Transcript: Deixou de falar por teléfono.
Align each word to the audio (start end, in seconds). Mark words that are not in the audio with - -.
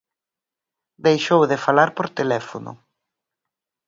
Deixou 1.05 1.41
de 1.51 1.57
falar 1.65 1.89
por 1.97 2.07
teléfono. 2.19 2.71